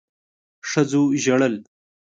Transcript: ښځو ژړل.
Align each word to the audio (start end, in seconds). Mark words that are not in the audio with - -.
ښځو 0.69 1.03
ژړل. 1.23 1.55